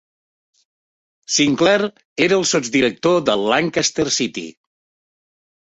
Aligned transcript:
Sinclair 1.33 1.91
era 2.29 2.37
el 2.39 2.47
sotsdirector 2.53 3.21
del 3.29 3.47
Lancaster 3.53 4.09
City. 4.19 4.49